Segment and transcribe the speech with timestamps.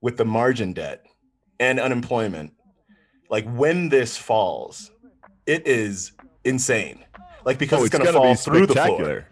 [0.00, 1.04] with the margin debt
[1.58, 2.52] and unemployment,
[3.28, 4.90] like when this falls,
[5.46, 6.12] it is
[6.44, 7.04] insane.
[7.44, 9.26] Like because Oh, it's, it's gonna, gonna fall through the floor.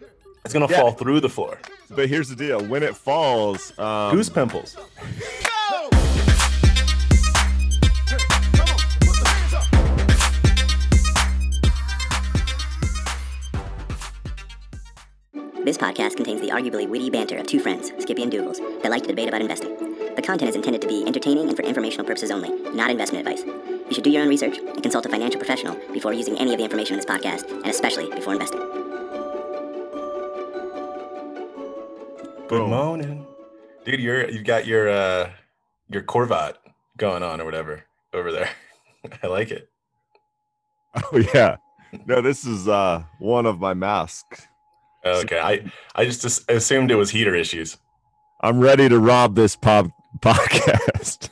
[0.45, 0.79] It's gonna Yeah.
[0.81, 1.59] fall through the floor.
[1.89, 4.77] But here's the deal: when it falls, um, Goose pimples.
[15.65, 19.03] This podcast contains the arguably witty banter of two friends, Skippy and Dougals, that like
[19.03, 19.75] to debate about investing.
[20.29, 23.43] The content is intended to be entertaining and for informational purposes only, not investment advice.
[23.43, 26.59] You should do your own research and consult a financial professional before using any of
[26.59, 28.59] the information in this podcast, and especially before investing.
[32.47, 33.25] Good morning,
[33.85, 33.99] dude.
[33.99, 35.31] You're you've got your uh
[35.89, 36.57] your Corvat
[36.95, 38.51] going on or whatever over there.
[39.23, 39.67] I like it.
[41.11, 41.57] Oh yeah,
[42.05, 44.47] no, this is uh one of my masks.
[45.03, 47.77] Okay, I I just assumed it was heater issues.
[48.41, 51.29] I'm ready to rob this pop podcast.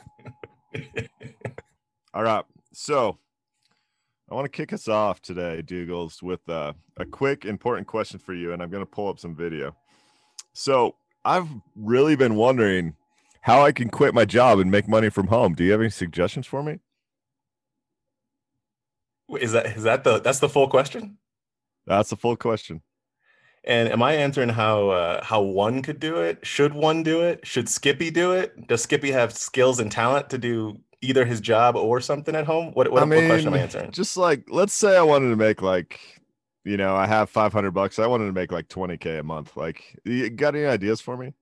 [2.14, 3.18] All right, so
[4.30, 8.34] I want to kick us off today, Dougals, with uh, a quick, important question for
[8.34, 9.74] you, and I'm going to pull up some video.
[10.52, 12.94] So I've really been wondering
[13.42, 15.54] how I can quit my job and make money from home.
[15.54, 16.80] Do you have any suggestions for me?
[19.40, 21.18] Is that is that the that's the full question?
[21.86, 22.82] That's the full question.
[23.68, 26.44] And am I answering how uh, how one could do it?
[26.44, 27.46] Should one do it?
[27.46, 28.66] Should Skippy do it?
[28.66, 32.72] Does Skippy have skills and talent to do either his job or something at home?
[32.72, 33.90] What what, I what question am I mean, answering?
[33.92, 36.00] Just like let's say I wanted to make like,
[36.64, 37.98] you know, I have 500 bucks.
[37.98, 39.54] I wanted to make like 20k a month.
[39.54, 41.34] Like, you got any ideas for me?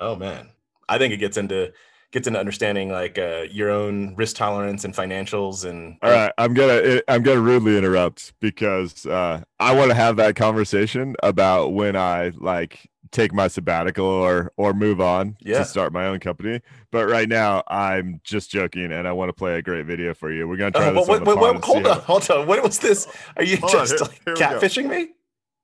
[0.00, 0.48] Oh man,
[0.88, 1.70] I think it gets into
[2.10, 6.54] gets into understanding like uh, your own risk tolerance and financials and All right, I'm
[6.54, 11.96] gonna I'm gonna rudely interrupt because uh, I want to have that conversation about when
[11.96, 15.58] I like take my sabbatical or or move on Yeah.
[15.58, 16.60] to start my own company.
[16.90, 20.32] But right now, I'm just joking, and I want to play a great video for
[20.32, 20.48] you.
[20.48, 22.46] We're gonna try Oh, this what, on what, the what, pod hold on, hold on.
[22.46, 23.06] What was this?
[23.36, 24.46] Are you Hold on, just here- like here we go.
[24.60, 25.08] catfishing me?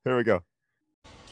[0.05, 0.43] Here we go.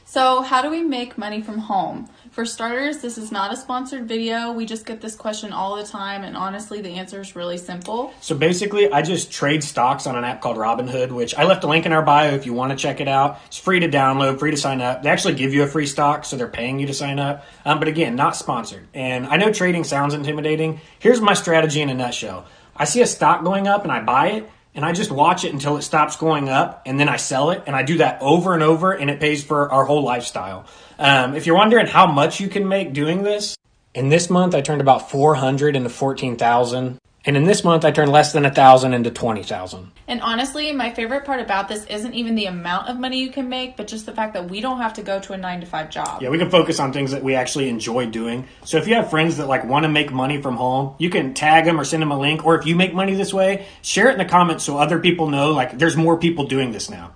[0.05, 2.09] So, how do we make money from home?
[2.32, 4.53] For starters, this is not a sponsored video.
[4.53, 8.15] We just get this question all the time, and honestly, the answer is really simple.
[8.22, 11.66] So basically, I just trade stocks on an app called Robinhood, which I left a
[11.66, 13.38] link in our bio if you want to check it out.
[13.48, 15.03] It's free to download, free to sign up.
[15.03, 17.44] They actually give you a free stock, so they're paying you to sign up.
[17.66, 18.88] Um, but again, not sponsored.
[18.94, 20.81] And I know trading sounds intimidating.
[21.00, 24.28] Here's my strategy in a nutshell I see a stock going up and I buy
[24.28, 24.50] it.
[24.75, 27.62] And I just watch it until it stops going up, and then I sell it,
[27.66, 30.65] and I do that over and over, and it pays for our whole lifestyle.
[30.99, 33.56] Um, if you're wondering how much you can make doing this,
[33.94, 36.99] in this month, I turned about 400 into 14,000.
[37.25, 39.93] And in this month, I turned less than a thousand into 20,000.
[40.09, 43.49] And honestly, my favorite part about this isn't even the amount of money you can
[43.49, 45.66] make, but just the fact that we don't have to go to a nine to
[45.66, 46.21] five job.
[46.21, 48.49] Yeah, we can focus on things that we actually enjoy doing.
[48.65, 51.32] So if you have friends that like want to make money from home, you can
[51.32, 52.44] tag them or send them a link.
[52.44, 55.28] Or if you make money this way, share it in the comments so other people
[55.28, 57.15] know like there's more people doing this now.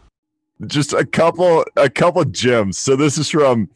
[0.66, 3.69] just a couple a couple gems so this is from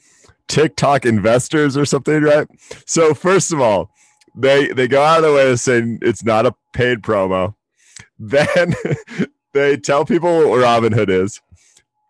[0.48, 2.46] tiktok investors or something right
[2.86, 3.90] so first of all
[4.40, 7.54] they they go out of their way to say it's not a paid promo.
[8.18, 8.74] Then
[9.52, 11.40] they tell people what robinhood is.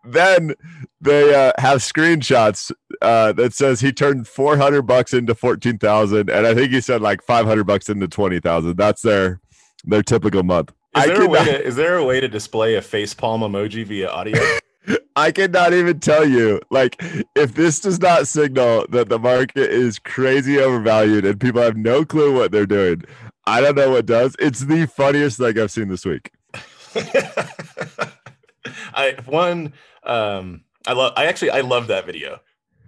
[0.03, 0.55] Then
[0.99, 2.71] they uh, have screenshots
[3.01, 7.21] uh, that says he turned 400 bucks into 14,000 and I think he said like
[7.21, 9.41] 500 bucks into 20,000 that's their
[9.83, 10.71] their typical month.
[10.95, 13.41] Is I there, a way to, is there a way to display a face palm
[13.41, 14.41] emoji via audio?
[15.15, 16.61] I cannot even tell you.
[16.69, 16.95] Like,
[17.35, 22.05] if this does not signal that the market is crazy overvalued and people have no
[22.05, 23.03] clue what they're doing,
[23.45, 24.35] I don't know what does.
[24.39, 26.31] It's the funniest thing I've seen this week.
[28.93, 32.39] I one um I love I actually I love that video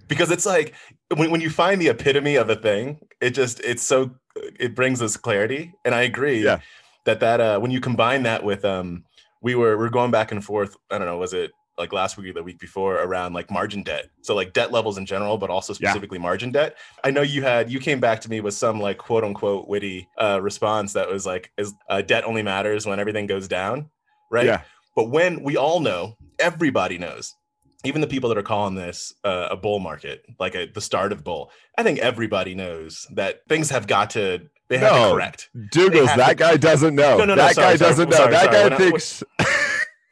[0.07, 0.73] because it's like
[1.15, 4.11] when, when you find the epitome of a thing, it just it's so
[4.59, 5.73] it brings us clarity.
[5.85, 6.59] And I agree Yeah.
[7.05, 9.05] that that uh when you combine that with um
[9.41, 12.29] we were we're going back and forth, I don't know, was it like last week
[12.29, 14.05] or the week before around like margin debt.
[14.21, 15.89] So like debt levels in general, but also Yeah.
[15.89, 16.77] specifically margin debt.
[17.03, 20.07] I know you had you came back to me with some like quote unquote witty
[20.17, 23.89] uh response that was like is uh, debt only matters when everything goes down,
[24.31, 24.45] right?
[24.45, 24.61] Yeah.
[24.95, 27.33] But when we all know, everybody knows,
[27.83, 31.11] even the people that are calling this uh, a bull market, like a, the start
[31.11, 35.09] of bull, I think everybody knows that things have got to they have No.
[35.09, 35.49] to correct.
[35.75, 37.17] Have that to- guy doesn't know.
[37.17, 38.15] No, no, no, that sorry, guy sorry, doesn't know.
[38.17, 38.69] sorry, that sorry.
[38.69, 39.23] guy thinks.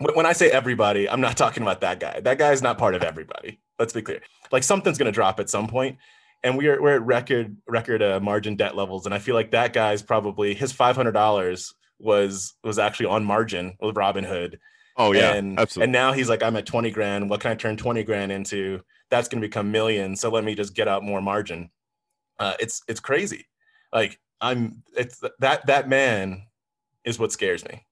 [0.01, 2.19] When I say everybody, I'm not talking about that guy.
[2.19, 3.59] That guy is not part of everybody.
[3.79, 4.21] Let's be clear.
[4.51, 5.97] Like something's going to drop at some point,
[6.43, 9.73] and we're we're at record record uh, margin debt levels, and I feel like that
[9.73, 14.57] guy's probably his five hundred dollars was was actually on margin with Robinhood.
[14.97, 15.85] oh yeah, and, absolutely.
[15.85, 17.29] And now he's like, I'm at 20 grand.
[17.29, 18.81] What can I turn 20 grand into?
[19.09, 20.19] That's going to become millions.
[20.19, 21.69] So let me just get out more margin.
[22.39, 23.47] Uh, it's it's crazy.
[23.93, 26.43] Like I'm it's that that man
[27.05, 27.85] is what scares me.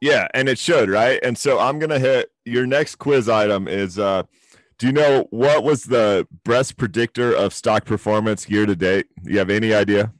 [0.00, 1.18] Yeah, and it should, right?
[1.22, 4.24] And so I'm gonna hit your next quiz item is uh
[4.78, 9.06] do you know what was the best predictor of stock performance year to date?
[9.22, 10.12] You have any idea?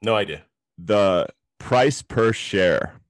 [0.00, 0.42] No idea.
[0.78, 1.26] The
[1.58, 3.00] price per share.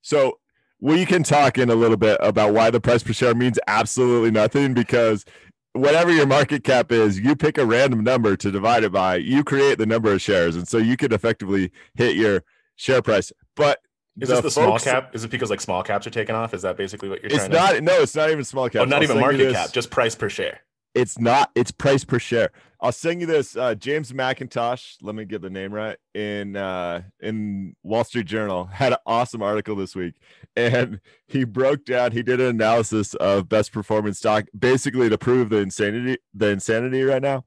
[0.00, 0.38] So
[0.80, 4.30] we can talk in a little bit about why the price per share means absolutely
[4.30, 5.26] nothing because
[5.74, 9.44] whatever your market cap is, you pick a random number to divide it by, you
[9.44, 10.56] create the number of shares.
[10.56, 12.44] And so you could effectively hit your
[12.76, 13.30] share price.
[13.56, 13.80] But
[14.20, 15.14] is the this the small cap?
[15.14, 16.52] Is it because like small caps are taken off?
[16.54, 18.82] Is that basically what you're it's trying not, to No, it's not even small cap.
[18.82, 20.60] Oh, not I'll even market cap, just price per share.
[20.94, 22.50] It's not, it's price per share.
[22.78, 23.56] I'll send you this.
[23.56, 28.66] Uh, James McIntosh, let me get the name right, in uh, in Wall Street Journal
[28.66, 30.14] had an awesome article this week.
[30.54, 35.48] And he broke down, he did an analysis of best performing stock, basically to prove
[35.48, 37.44] the insanity, the insanity right now.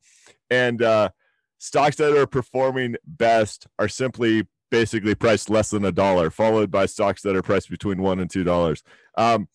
[0.50, 1.10] And uh
[1.60, 6.86] stocks that are performing best are simply basically priced less than a dollar, followed by
[6.86, 8.84] stocks that are priced between one and two dollars.
[9.18, 9.48] Um,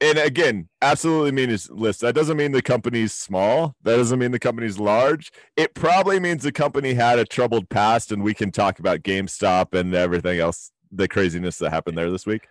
[0.00, 1.98] and again, absolutely meaningless.
[1.98, 3.74] That doesn't mean the company's small.
[3.82, 5.32] That doesn't mean the company's large.
[5.56, 9.78] It probably means the company had a troubled past, and we can talk about GameStop
[9.78, 12.48] and everything else, the craziness that happened there this week.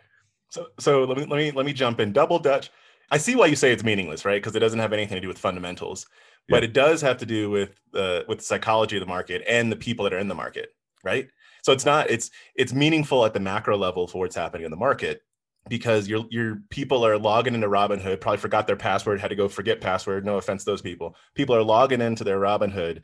[0.50, 2.14] So, so let me let me let me jump in.
[2.14, 2.70] Double Dutch.
[3.10, 4.42] I see why you say it's meaningless, right?
[4.42, 6.06] Because it doesn't have anything to do with fundamentals,
[6.48, 6.56] yeah.
[6.56, 9.44] but it does have to do with the uh, with the psychology of the market
[9.48, 10.70] and the people that are in the market,
[11.04, 11.28] right?
[11.64, 14.78] So it's not it's it's meaningful at the macro level for what's happening in the
[14.78, 15.22] market
[15.70, 19.48] because your your people are logging into Robinhood, probably forgot their password, had to go
[19.48, 20.26] forget password.
[20.26, 21.16] No offense, those people.
[21.36, 23.02] People are logging into their Robinhood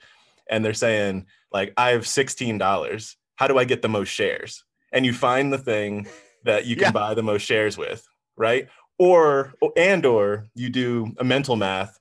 [0.50, 3.16] and they're saying, like, I have $16.
[3.36, 4.66] How do I get the most shares?
[4.92, 6.08] And you find the thing
[6.44, 6.92] that you can yeah.
[6.92, 8.68] buy the most shares with, right?
[8.98, 11.98] Or and or you do a mental math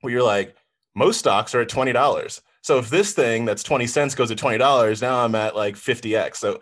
[0.00, 0.54] where you're like,
[0.94, 2.40] most stocks are at $20.
[2.66, 6.34] So if this thing that's 20 cents goes to $20, now I'm at like 50x.
[6.34, 6.58] So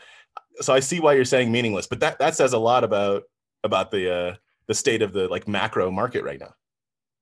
[0.61, 3.23] so I see why you're saying meaningless, but that that says a lot about
[3.65, 4.35] about the uh
[4.67, 6.53] the state of the like macro market right now.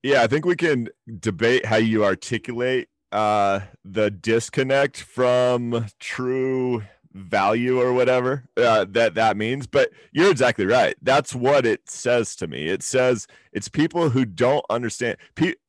[0.03, 6.83] Yeah, I think we can debate how you articulate uh the disconnect from true
[7.13, 12.35] value or whatever uh, that that means but you're exactly right that's what it says
[12.35, 15.15] to me it says it's people who don't understand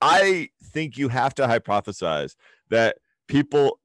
[0.01, 2.35] i think you have to hypothesize
[2.71, 2.97] that
[3.29, 3.79] people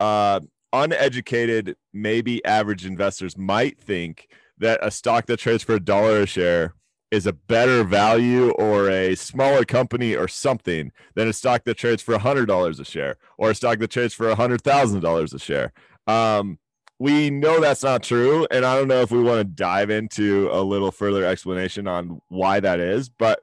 [0.00, 0.40] uh
[0.72, 6.26] uneducated, maybe average investors might think that a stock that trades for a dollar a
[6.26, 6.74] share
[7.10, 12.02] is a better value or a smaller company or something than a stock that trades
[12.02, 15.00] for a hundred dollars a share or a stock that trades for a hundred thousand
[15.00, 15.72] dollars a share.
[16.06, 16.58] Um,
[16.98, 20.48] we know that's not true, and I don't know if we want to dive into
[20.52, 23.40] a little further explanation on why that is, but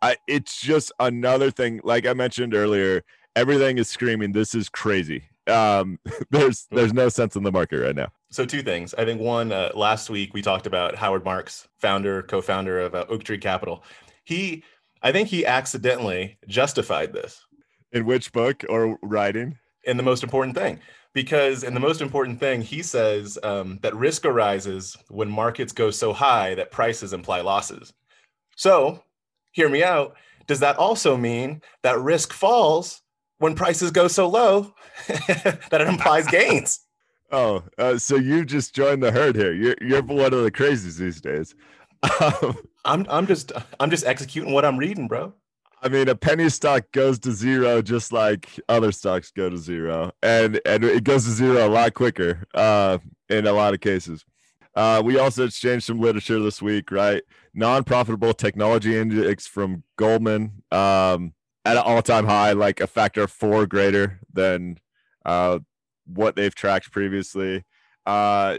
[0.00, 1.80] I, it's just another thing.
[1.84, 3.02] Like I mentioned earlier,
[3.36, 5.98] everything is screaming, "This is crazy." um,
[6.30, 8.08] there's there's no sense in the market right now.
[8.30, 8.94] So two things.
[8.94, 13.04] I think one uh, last week we talked about Howard Marks, founder, co-founder of uh,
[13.08, 13.84] Oaktree Capital.
[14.24, 14.62] He,
[15.02, 17.44] I think he accidentally justified this.
[17.92, 19.58] In which book or writing?
[19.84, 20.78] In the most important thing,
[21.12, 25.90] because in the most important thing, he says um, that risk arises when markets go
[25.90, 27.92] so high that prices imply losses.
[28.56, 29.02] So,
[29.50, 30.14] hear me out.
[30.46, 33.01] Does that also mean that risk falls
[33.42, 34.72] when prices go so low
[35.08, 36.80] that it implies gains.
[37.34, 39.54] Oh, uh, so you just joined the herd here.
[39.54, 41.54] You're you're one of the crazies these days.
[42.84, 45.32] I'm I'm just I'm just executing what I'm reading, bro.
[45.82, 50.12] I mean, a penny stock goes to zero just like other stocks go to zero,
[50.22, 52.98] and and it goes to zero a lot quicker uh,
[53.30, 54.26] in a lot of cases.
[54.74, 57.22] Uh, we also exchanged some literature this week, right?
[57.54, 60.62] Non-profitable technology index from Goldman.
[60.70, 61.32] Um,
[61.64, 64.78] at an all-time high, like a factor of four greater than
[65.24, 65.60] uh,
[66.06, 67.64] what they've tracked previously.
[68.04, 68.58] Uh,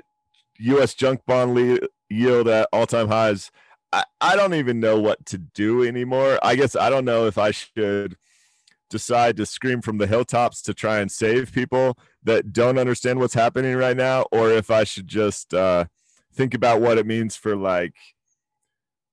[0.59, 0.93] U.S.
[0.93, 3.51] junk bond le- yield at all-time highs.
[3.91, 6.39] I, I don't even know what to do anymore.
[6.41, 8.17] I guess I don't know if I should
[8.89, 13.33] decide to scream from the hilltops to try and save people that don't understand what's
[13.33, 15.85] happening right now, or if I should just uh,
[16.33, 17.93] think about what it means for like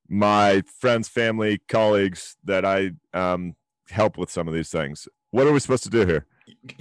[0.09, 3.55] my friends, family, colleagues that I um,
[3.91, 5.09] help with some of these things.
[5.31, 6.27] What are we supposed to do here?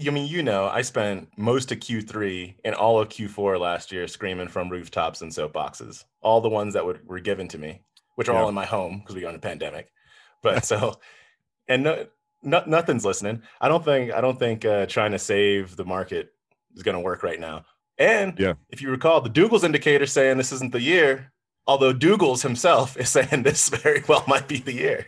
[0.05, 4.07] I mean, you know, I spent most of Q3 and all of Q4 last year
[4.07, 7.81] screaming from rooftops and soapboxes, all the ones that would, were given to me,
[8.15, 8.41] which are yeah.
[8.41, 9.91] all in my home because we are in a pandemic.
[10.41, 10.97] But so,
[11.67, 12.07] and no,
[12.43, 13.41] no, nothing's listening.
[13.59, 16.31] I don't think, I don't think uh, trying to save the market
[16.77, 17.65] is going to work right now.
[17.97, 18.53] And yeah.
[18.69, 21.33] if you recall, the Douglas indicator saying this isn't the year,
[21.67, 25.07] although Douglas himself is saying this very well might be the year.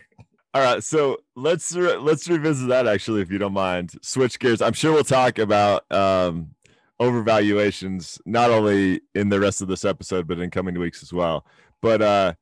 [0.54, 3.92] All right, so let's re- let's revisit that actually, if you don't mind.
[4.02, 4.60] Switch gears.
[4.60, 6.50] I'm sure we'll talk about um,
[7.00, 11.46] overvaluations, not only in the rest of this episode, but in coming weeks as well.
[11.80, 12.34] But uh,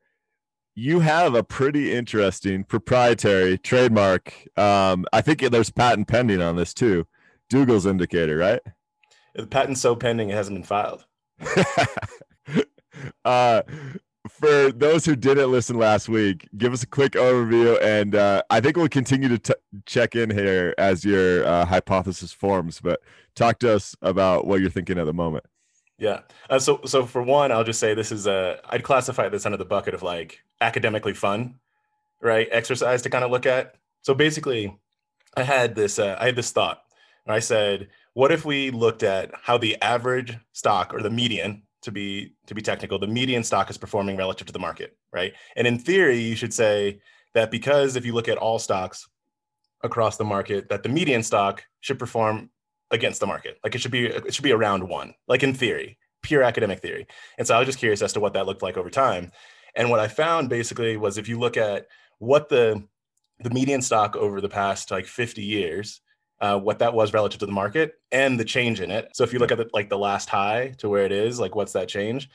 [0.75, 4.35] you have a pretty interesting proprietary trademark.
[4.57, 7.07] Um, I think there's patent pending on this too.
[7.49, 8.61] Dougall's indicator, right?
[9.37, 11.07] The patent's so pending it hasn't been filed.
[13.25, 13.63] uh,
[14.41, 18.61] for those who didn't listen last week, give us a quick overview, and uh, I
[18.61, 19.55] think we'll continue to t-
[19.87, 22.81] check in here as your uh, hypothesis forms.
[22.81, 23.01] But
[23.35, 25.45] talk to us about what you're thinking at the moment.
[25.99, 26.21] Yeah.
[26.49, 28.61] Uh, so, so for one, I'll just say this is a.
[28.69, 31.57] I'd classify this under the bucket of like academically fun,
[32.21, 32.49] right?
[32.51, 33.75] Exercise to kind of look at.
[34.01, 34.75] So basically,
[35.37, 35.99] I had this.
[35.99, 36.83] Uh, I had this thought,
[37.27, 41.63] and I said, "What if we looked at how the average stock or the median
[41.83, 45.33] to be to be technical, the median stock is performing relative to the market, right?
[45.57, 47.01] And in theory, you should say
[47.35, 49.09] that because if you look at all stocks
[49.83, 52.51] across the market, that the median stock should perform
[52.91, 53.59] against the market.
[53.65, 57.07] Like it should be it should be around one, like in theory, pure academic theory.
[57.39, 59.31] And so I was just curious as to what that looked like over time.
[59.75, 61.87] And what I found basically was if you look at
[62.19, 62.83] what the
[63.43, 66.03] the median stock over the past like 50 years
[66.41, 69.11] uh, what that was relative to the market and the change in it.
[69.13, 71.55] So if you look at the, like the last high to where it is, like
[71.55, 72.31] what's that change?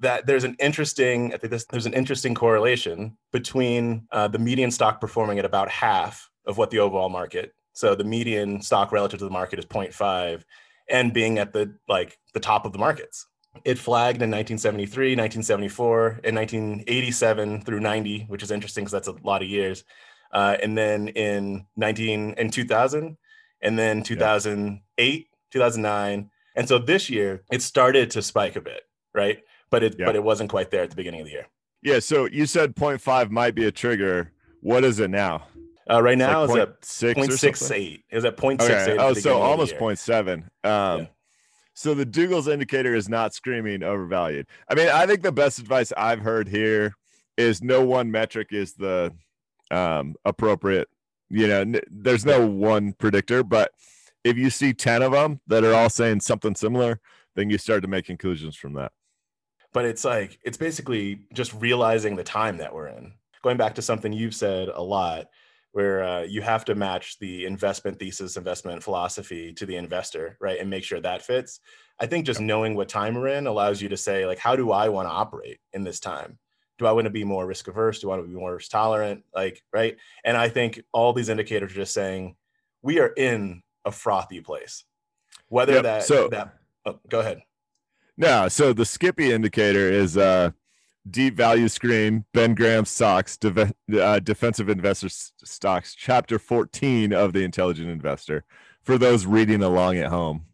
[0.00, 4.70] That there's an interesting, I think this, there's an interesting correlation between uh, the median
[4.70, 7.54] stock performing at about half of what the overall market.
[7.72, 10.42] So the median stock relative to the market is 0.5
[10.88, 13.26] and being at the like the top of the markets.
[13.64, 19.26] It flagged in 1973, 1974, and 1987 through 90, which is interesting because that's a
[19.26, 19.84] lot of years.
[20.32, 23.16] Uh, and then in 19 in 2000
[23.62, 25.22] and then 2008, yeah.
[25.52, 26.30] 2009.
[26.54, 28.82] And so this year it started to spike a bit,
[29.14, 29.40] right?
[29.70, 30.06] But it yeah.
[30.06, 31.46] but it wasn't quite there at the beginning of the year.
[31.82, 34.32] Yeah, so you said 0.5 might be a trigger.
[34.60, 35.48] What is it now?
[35.90, 38.04] Uh, right now it's, like it's at 0.68.
[38.10, 38.62] Is at 0.68.
[38.62, 38.96] Okay.
[38.98, 40.34] Oh, so almost 0.7.
[40.34, 41.06] Um, yeah.
[41.74, 44.46] So the Dougall's indicator is not screaming overvalued.
[44.68, 46.94] I mean, I think the best advice I've heard here
[47.36, 49.12] is no one metric is the
[49.70, 50.88] um, appropriate
[51.32, 53.72] you know, n- there's no one predictor, but
[54.22, 57.00] if you see 10 of them that are all saying something similar,
[57.34, 58.92] then you start to make conclusions from that.
[59.72, 63.14] But it's like, it's basically just realizing the time that we're in.
[63.42, 65.26] Going back to something you've said a lot,
[65.72, 70.60] where uh, you have to match the investment thesis, investment philosophy to the investor, right?
[70.60, 71.60] And make sure that fits.
[71.98, 74.70] I think just knowing what time we're in allows you to say, like, how do
[74.70, 76.38] I want to operate in this time?
[76.82, 78.00] Do I want to be more risk averse?
[78.00, 79.24] Do I want to be more risk tolerant?
[79.34, 79.96] Like, right.
[80.24, 82.36] And I think all these indicators are just saying
[82.82, 84.84] we are in a frothy place.
[85.48, 85.82] Whether yep.
[85.84, 87.42] that, so, that, oh, go ahead.
[88.16, 90.50] No, so the Skippy indicator is uh
[91.10, 97.42] deep value screen, Ben Graham stocks, de- uh, defensive investor stocks, chapter 14 of the
[97.42, 98.44] intelligent investor
[98.82, 100.46] for those reading along at home.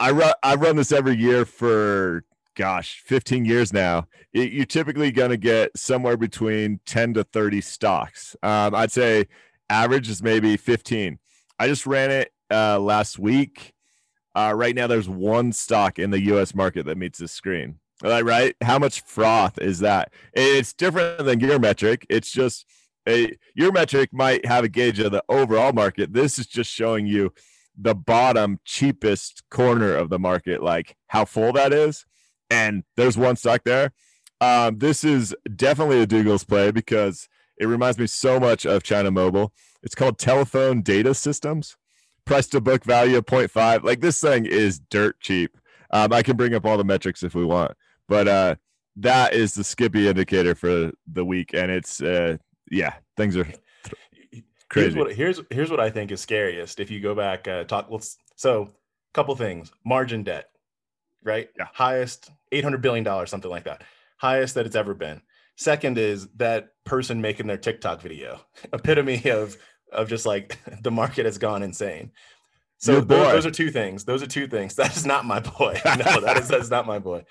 [0.00, 5.10] I run I run this every year for gosh, 15 years now, it, you're typically
[5.10, 8.36] going to get somewhere between 10 to 30 stocks.
[8.42, 9.26] Um, I'd say
[9.68, 11.18] average is maybe 15.
[11.58, 13.72] I just ran it uh, last week.
[14.34, 17.78] Uh, right now, there's one stock in the US market that meets this screen.
[18.02, 18.56] Right?
[18.60, 20.12] How much froth is that?
[20.32, 22.04] It's different than your metric.
[22.10, 22.66] It's just
[23.08, 26.12] a, your metric might have a gauge of the overall market.
[26.12, 27.32] This is just showing you
[27.76, 32.04] the bottom cheapest corner of the market, like how full that is
[32.50, 33.92] and there's one stock there.
[34.40, 39.10] Um, this is definitely a Dougall's play because it reminds me so much of China
[39.10, 39.52] Mobile.
[39.82, 41.76] It's called Telephone Data Systems.
[42.24, 43.84] Price to book value of 0.5.
[43.84, 45.56] Like this thing is dirt cheap.
[45.90, 47.72] Um, I can bring up all the metrics if we want,
[48.08, 48.54] but uh,
[48.96, 52.38] that is the Skippy indicator for the week, and it's uh,
[52.70, 53.44] yeah, things are
[54.68, 54.94] crazy.
[54.94, 56.80] Here's what, here's here's what I think is scariest.
[56.80, 57.88] If you go back, uh, talk.
[57.90, 58.68] Let's so a
[59.12, 59.70] couple things.
[59.84, 60.48] Margin debt
[61.24, 61.48] right?
[61.58, 61.68] Yeah.
[61.72, 63.82] Highest $800 billion, something like that.
[64.18, 65.20] Highest that it's ever been.
[65.56, 68.40] Second is that person making their TikTok video,
[68.72, 69.56] epitome of
[69.92, 72.10] of just like the market has gone insane.
[72.78, 74.04] So those, those, are two things.
[74.04, 74.74] Those are two things.
[74.76, 75.80] That is not my boy.
[75.84, 77.24] No, that is that's not my boy.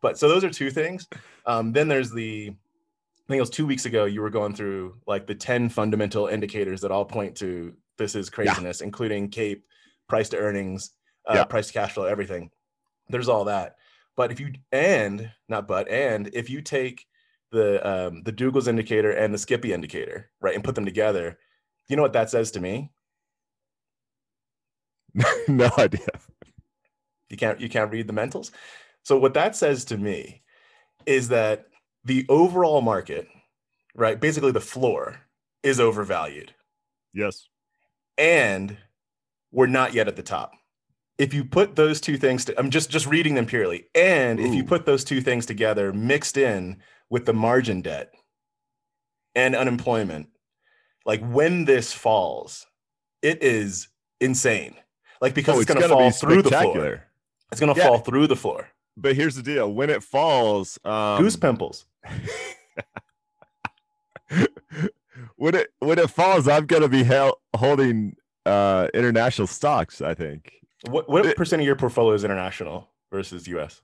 [0.00, 1.06] But so those are two things.
[1.44, 4.96] Um, then there's the I think it was two weeks ago you were going through
[5.06, 8.86] like the 10 fundamental indicators that all point to this is craziness, yeah.
[8.86, 9.64] including CAPE,
[10.08, 10.92] price to earnings,
[11.26, 11.44] uh, yeah.
[11.44, 12.50] price to cash flow, everything
[13.08, 13.76] there's all that.
[14.16, 17.06] But if you and not but and if you take
[17.52, 21.38] the um, the Dougall's indicator and the Skippy indicator, right, and put them together,
[21.88, 22.90] you know what that says to me?
[25.48, 26.08] no idea.
[27.28, 28.50] You can't you can't read the mentals.
[29.02, 30.42] So what that says to me
[31.04, 31.66] is that
[32.04, 33.28] the overall market,
[33.94, 35.20] right, basically the floor
[35.62, 36.54] is overvalued.
[37.12, 37.48] Yes.
[38.18, 38.76] And
[39.52, 40.52] we're not yet at the top
[41.18, 43.86] if you put those two things to, I'm just just reading them purely.
[43.94, 46.78] And if you put those two things together mixed in
[47.10, 48.12] with the margin debt
[49.34, 50.28] and unemployment,
[51.04, 52.66] like when this falls,
[53.22, 53.88] it is
[54.20, 54.74] insane.
[55.20, 57.04] Like because Oh, it's, going to gonna fall through the floor.
[57.50, 57.86] It's going to Yeah.
[57.88, 58.68] fall through the floor.
[58.98, 61.86] But here's the deal: when it falls, um, Goose pimples.
[65.36, 70.00] when it when it falls, I'm gonna be hel- holding uh international stocks.
[70.00, 70.52] I think.
[70.84, 73.82] What what it- percent of your portfolio is international versus US?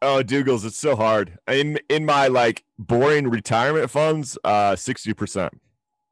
[0.00, 1.38] Oh, Dougals, it's so hard.
[1.48, 5.60] In in my like boring retirement funds, uh, sixty percent.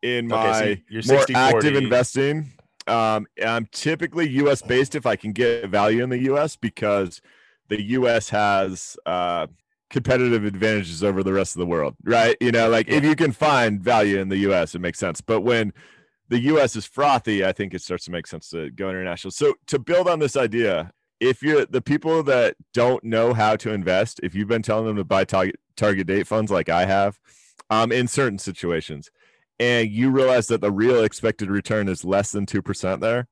[0.03, 2.53] In Okay, so my more 60, active investing,
[2.87, 4.63] um, I'm typically U.S.
[4.63, 6.55] based if I can get value in the U.S.
[6.55, 7.21] because
[7.69, 8.29] the U.S.
[8.29, 9.47] has uh,
[9.91, 12.37] competitive advantages over the rest of the world, right?
[12.41, 15.21] You know, like if you can find value in the U.S., it makes sense.
[15.21, 15.73] But when
[16.29, 16.77] the U.S.
[16.77, 19.31] is frothy, I think it starts to make sense to go international.
[19.31, 23.73] So to build on this idea, if you're the people that don't know how to
[23.73, 27.19] invest, if you've been telling them to buy target target date funds like I have,
[27.71, 29.11] um, in certain situations,
[29.59, 33.29] and you realize that the real expected return is less than two percent there,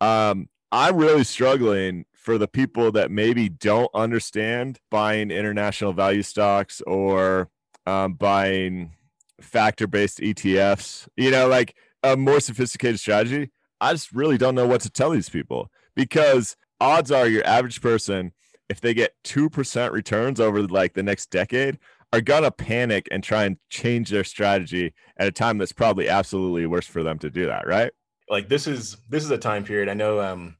[0.00, 6.82] um, I'm really struggling for the people that maybe don't understand buying international value stocks
[6.86, 7.48] or
[7.86, 8.94] um, buying
[9.40, 11.08] factor based ETFs.
[11.16, 13.50] You know, like a more sophisticated strategy.
[13.80, 17.80] I just really don't know what to tell these people because odds are your average
[17.80, 18.32] person,
[18.68, 21.78] if they get 2% returns over like the next decade,
[22.12, 26.08] are going to panic and try and change their strategy at a time that's probably
[26.08, 27.66] absolutely worse for them to do that.
[27.66, 27.92] Right.
[28.30, 29.88] Like this is this is a time period.
[29.88, 30.56] I know um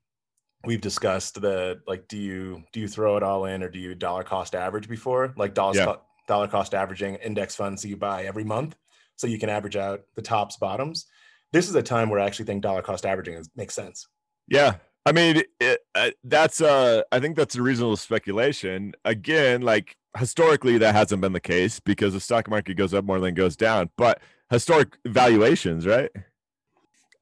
[0.64, 3.95] we've discussed the like do you do you throw it all in or do you
[3.95, 5.33] dollar cost average before?
[5.37, 5.85] Like dollars Yeah.
[5.87, 8.75] co- dollar cost averaging index funds that you buy every month
[9.16, 11.07] so you can average out the tops bottoms.
[11.52, 14.06] This is a time where I actually think dollar cost averaging is, makes sense.
[14.48, 14.76] Yeah.
[15.06, 18.92] I mean, it, uh, that's uh, I think that's a reasonable speculation.
[19.06, 23.18] Again, like historically, that hasn't been the case because the stock market goes up more
[23.18, 23.88] than goes down.
[23.96, 26.11] But historic valuations, right?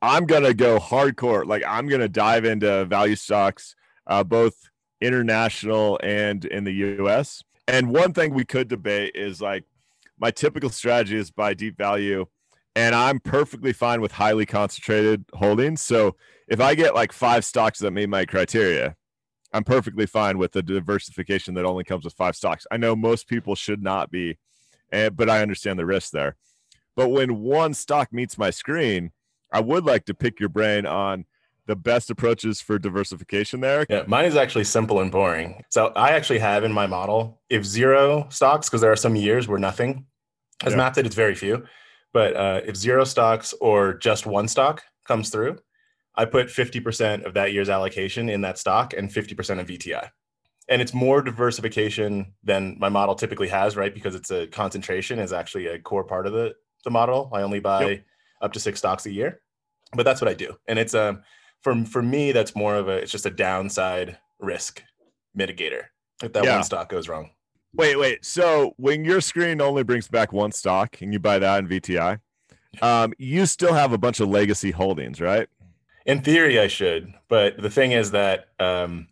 [0.02, 1.46] I'm gonna go hardcore.
[1.46, 4.68] Like I'm gonna dive into value stocks, uh, both
[5.00, 7.42] international and in the U.S.
[7.68, 9.64] And one thing we could debate is like
[10.18, 12.26] my typical strategy is buy deep value,
[12.76, 15.80] and I'm perfectly fine with highly concentrated holdings.
[15.80, 16.14] So
[16.46, 18.94] if I get like five stocks that meet my criteria,
[19.52, 22.66] I'm perfectly fine with the diversification that only comes with five stocks.
[22.70, 24.38] I know most people should not be,
[24.92, 26.36] eh, but I understand the risk there.
[26.94, 29.12] But when one stock meets my screen,
[29.50, 31.24] I would like to pick your brain on
[31.66, 33.86] the best approaches for diversification there.
[33.88, 35.64] Yeah, mine is actually simple and boring.
[35.70, 39.48] So I actually have in my model if zero stocks, because there are some years
[39.48, 40.06] where nothing
[40.62, 40.76] has Yeah.
[40.76, 41.64] mapped it, it's very few.
[42.16, 45.59] But uh, if zero stocks or just one stock comes through,
[46.14, 50.09] I put 50% of that year's allocation in that stock and 50% of VTI.
[50.70, 53.92] And it's more diversification than my model typically has, right?
[53.92, 57.29] Because it's a concentration is actually a core part of the, the model.
[57.35, 58.05] I only buy Yep.
[58.40, 59.42] up to six stocks a year,
[59.92, 60.57] but that's what I do.
[60.66, 61.22] And it's um
[61.61, 64.83] for for me, that's more of a it's just a downside risk
[65.38, 65.83] mitigator
[66.22, 66.55] if that Yeah.
[66.55, 67.36] one stock goes wrong.
[67.74, 68.24] Wait, wait.
[68.24, 72.20] So when your screen only brings back one stock and you buy that in VTI,
[72.83, 75.48] um, you still have a bunch of legacy holdings, right?
[76.07, 79.09] In theory, I should, but the thing is that um,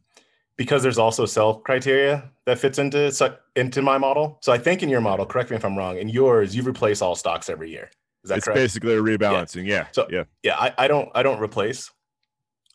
[0.57, 4.39] because there's also sell criteria that fits into into my model.
[4.43, 5.99] So I think in your model, correct me if I'm wrong.
[5.99, 7.91] In yours, you replace all stocks every year.
[8.23, 8.57] Is that it's correct?
[8.57, 9.67] basically a rebalancing.
[9.67, 9.87] Yeah.
[9.93, 10.25] So- yeah.
[10.43, 11.91] yeah I, I don't i don't replace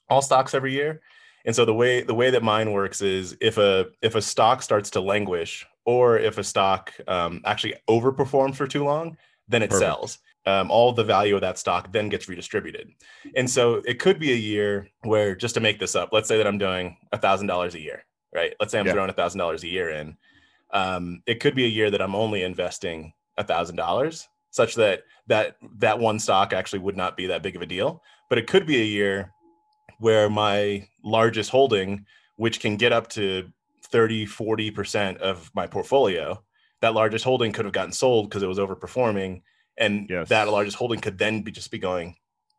[0.10, 1.02] all stocks every year
[1.46, 4.62] and so the way the way that mine works is if a if a stock
[4.62, 9.70] starts to languish or if a stock um, actually overperforms for too long then it
[9.72, 9.86] Perfect.
[9.86, 10.20] sells.
[10.46, 12.92] Um, all the value of that stock then gets redistributed.
[13.36, 16.38] And so it could be a year where just to make this up let's say
[16.38, 18.54] that i'm doing a thousand dollars a year right?
[18.60, 18.94] Let's say i'm Yeah.
[18.94, 20.18] throwing a thousand dollars a year in.
[20.72, 25.04] Um, it could be a year that i'm only investing a thousand dollars such that
[25.28, 28.02] that that one stock actually would not be that big of a deal.
[28.30, 29.32] But it could be a year
[30.00, 32.06] where my largest holding
[32.38, 33.50] which can get up to
[33.84, 36.42] 30 40% of my portfolio
[36.82, 39.42] that largest holding could have gotten sold because it was overperforming
[39.78, 40.30] and Yes.
[40.30, 42.16] that largest holding could then be just be going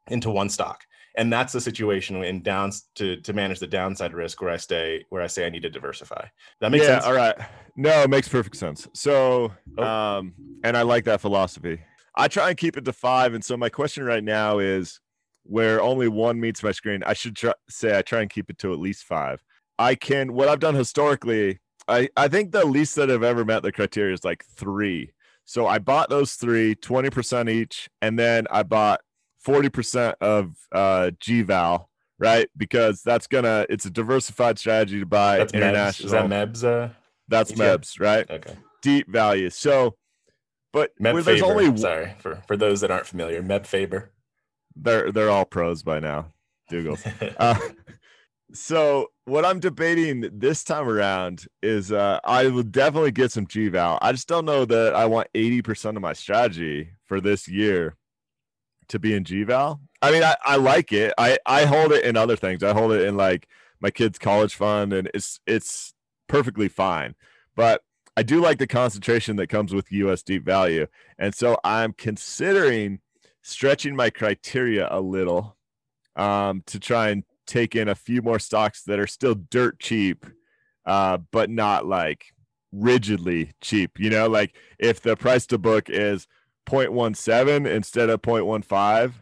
[0.08, 0.84] into one stock
[1.16, 5.04] and that's the situation in downs to to manage the downside risk where i stay
[5.10, 6.24] where i say i need to diversify
[6.60, 7.36] that makes yeah, sense All right.
[7.76, 8.86] No, it makes perfect sense.
[8.92, 9.82] So, Oh.
[9.82, 11.80] um, and I like that philosophy.
[12.14, 13.32] I try and keep it to five.
[13.32, 15.00] And so my question right now is
[15.50, 18.58] where only one meets my screen, I should try, say I try and keep it
[18.58, 19.42] to at least five.
[19.80, 21.58] I can, what I've done historically,
[21.88, 25.12] I, I think the least that I've ever met the criteria is like three.
[25.44, 29.00] So I bought those three, 20% each, and then I bought
[29.44, 31.86] 40% of uh, GVAL,
[32.20, 32.48] right?
[32.56, 35.56] Because that's gonna it's a diversified strategy to buy That's Mebs.
[35.56, 36.06] international.
[36.06, 36.62] Is that Mebs?
[36.64, 36.92] Uh,
[37.26, 37.56] That's ETF?
[37.56, 38.30] Mebs, right?
[38.30, 38.56] okay.
[38.82, 39.50] Deep value.
[39.50, 39.96] So,
[40.72, 41.52] but Meb where there's Faber.
[41.52, 43.42] only Sorry for for those that aren't familiar.
[43.42, 44.12] Meb Faber.
[44.76, 46.32] They're they're all pros by now.
[46.70, 47.04] Dougals.
[47.38, 47.58] Uh,
[48.52, 53.70] so what I'm debating this time around is uh, I will definitely get some G
[53.70, 53.98] GVAL.
[54.02, 57.96] I just don't know that I want 80% of my strategy for this year
[58.88, 59.80] to be in G GVAL.
[60.02, 61.12] I mean, I, I like it.
[61.18, 62.62] I, I hold it in other things.
[62.62, 63.46] I hold it in like
[63.80, 65.94] my kids' college fund, and it's it's
[66.28, 67.14] perfectly fine.
[67.54, 67.82] But
[68.16, 70.86] I do like the concentration that comes with US deep value.
[71.18, 73.00] And so I'm considering
[73.42, 75.56] stretching my criteria a little
[76.16, 80.26] um, to try and take in a few more stocks that are still dirt cheap,
[80.86, 82.26] uh, but not like
[82.72, 83.98] rigidly cheap.
[83.98, 86.26] You know, like if the price to book is
[86.68, 89.12] 0.17 instead of 0.15.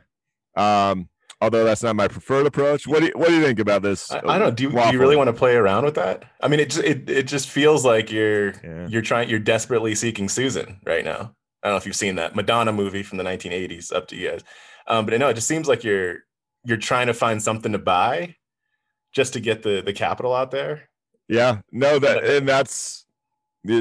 [0.61, 1.09] Um,
[1.41, 2.87] although that's not my preferred approach.
[2.87, 4.11] What do you, what do you think about this?
[4.11, 4.51] I, I don't know.
[4.51, 6.25] Do you, do you really want to play around with that?
[6.41, 8.89] I mean, it just it, it just feels like you're Yeah.
[8.89, 11.35] you're trying you're desperately seeking Susan right now.
[11.63, 13.93] I don't know if you've seen that Madonna movie from the 1980s.
[13.93, 14.45] Up to you guys.
[14.87, 16.19] Um, but no, it just seems like you're
[16.65, 18.37] you're trying to find something to buy
[19.13, 20.89] just to get the the capital out there.
[21.29, 23.05] Yeah, no, that and that's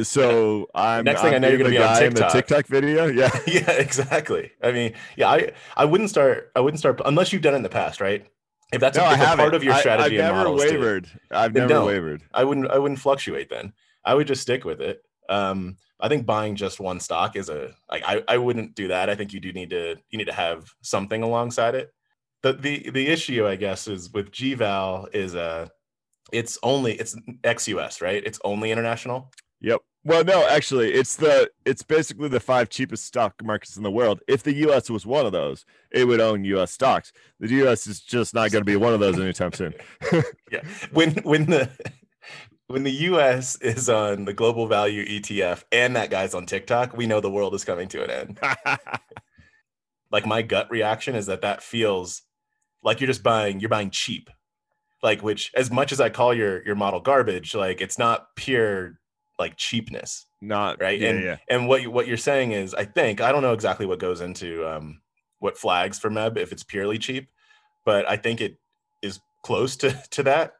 [0.03, 0.67] so.
[0.75, 2.33] I'm Next thing I'm I know, you're gonna be on guy in the TikTok.
[2.33, 3.05] TikTok video.
[3.07, 4.51] Yeah, yeah, exactly.
[4.61, 7.63] I mean, yeah, I I wouldn't start I wouldn't start unless you've done it in
[7.63, 8.25] the past, right?
[8.73, 11.09] If that's no, a, I if part of your I- strategy I've and never wavered.
[11.31, 12.23] I've never wavered.
[12.33, 13.73] I wouldn't I wouldn't fluctuate then.
[14.03, 15.01] I would just stick with it.
[15.29, 19.10] Um, I think buying just one stock is a like I, I wouldn't do that.
[19.10, 21.93] I think you do need to you need to have something alongside it.
[22.43, 25.67] The the the issue I guess is with GVAL is uh
[26.31, 28.23] it's only it's ex US, right?
[28.25, 29.31] It's only international.
[29.62, 29.81] Yep.
[30.03, 34.21] Well, no, actually, it's the it's basically the five cheapest stock markets in the world.
[34.27, 34.89] If the U.S.
[34.89, 36.71] was one of those, it would own U.S.
[36.71, 37.12] stocks.
[37.41, 37.88] The U.S.
[37.88, 39.73] is just not going to be one of those anytime soon.
[40.49, 40.62] Yeah.
[40.93, 41.69] When when the
[42.67, 47.08] when the US is on the global value ETF and that guy's on TikTok, we
[47.08, 48.39] know the world is coming to an end.
[50.12, 52.21] like my gut reaction is that that feels
[52.84, 54.30] like you're just buying you're buying cheap
[55.03, 58.99] like which as much as i call your your model garbage like it's not pure
[59.39, 61.38] like cheapness not right Yeah, and yeah.
[61.49, 64.21] and what you, what you're saying is i think i don't know exactly what goes
[64.21, 65.01] into um
[65.39, 67.30] what flags for meb if it's purely cheap
[67.86, 68.58] but i think it
[69.01, 70.53] is close to to that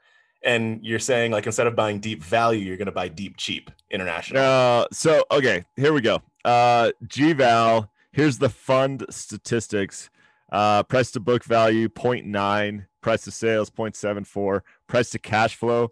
[0.44, 3.72] and you're saying like instead of buying deep value you're going to buy deep cheap
[3.92, 6.22] international Uh, so okay, here we go.
[6.46, 7.90] Uh, GVAL.
[8.12, 10.10] Here's the fund statistics.
[10.52, 15.92] Uh, price to book value 0.9, price to sales 0.74, price to cash flow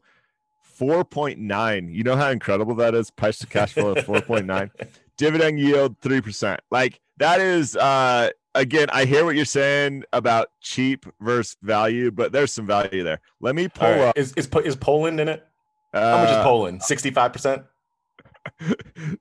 [0.80, 1.94] 4.9.
[1.94, 3.12] You know how incredible that is?
[3.12, 4.72] Price to cash flow of 4.9.
[5.18, 6.58] Dividend yield 3%.
[6.72, 12.32] Like that is uh again, I hear what you're saying about cheap versus value, but
[12.32, 13.22] there's some value there.
[13.40, 14.02] Let me pull right.
[14.02, 15.46] up is, is is poland in it
[15.94, 17.66] how much is uh, poland 65%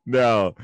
[0.07, 0.55] no.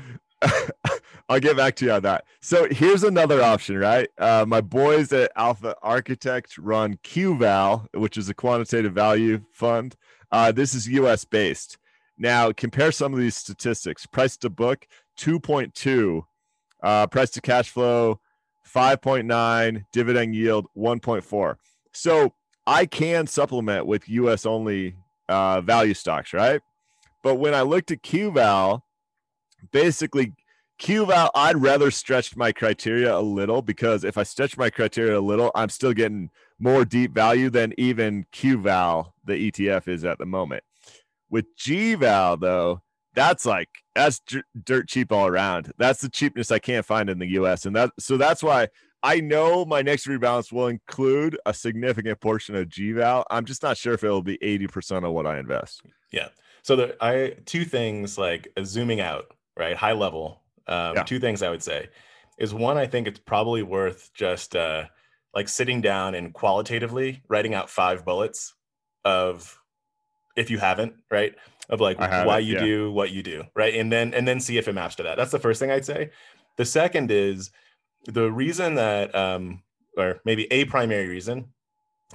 [1.29, 2.25] I'll get back to you on that.
[2.41, 4.09] So here's another option, right?
[4.17, 9.95] Uh, my boys at Alpha Architect run QVAL, which is a quantitative value fund.
[10.31, 11.77] Uh, this is US based.
[12.17, 14.87] Now, compare some of these statistics price to book
[15.19, 16.23] 2.2,
[16.83, 18.19] uh, price to cash flow
[18.67, 21.55] 5.9, dividend yield 1.4.
[21.93, 22.33] So
[22.65, 24.95] I can supplement with US only
[25.27, 26.61] uh, value stocks, right?
[27.23, 28.81] But when I looked at QVAL,
[29.71, 30.33] basically
[30.79, 35.21] QVAL, I'd rather stretch my criteria a little because if I stretch my criteria a
[35.21, 40.25] little, I'm still getting more deep value than even QVAL, the ETF, is at the
[40.25, 40.63] moment.
[41.29, 42.81] With GVAL, though,
[43.13, 45.71] that's like that's d- dirt cheap all around.
[45.77, 48.69] That's the cheapness I can't find in the US, and that so that's why
[49.03, 53.23] I know my next rebalance will include a significant portion of GVAL.
[53.31, 55.81] I'm just not sure if it'll be 80% of what I invest.
[56.11, 56.27] Yeah.
[56.61, 59.75] So the I two things like uh, zooming out, right?
[59.75, 60.41] High level.
[60.67, 61.03] Um, Yeah.
[61.03, 61.89] Two things I would say
[62.37, 64.85] is one, I think it's probably worth just uh,
[65.33, 68.53] like sitting down and qualitatively writing out five bullets
[69.03, 69.59] of
[70.35, 71.35] if you haven't, right?
[71.69, 72.59] Of like why you yeah.
[72.59, 73.73] do what you do, right?
[73.75, 75.17] And then and then see if it maps to that.
[75.17, 76.11] That's the first thing I'd say.
[76.57, 77.51] The second is
[78.05, 79.63] the reason that um
[79.97, 81.53] or maybe a primary reason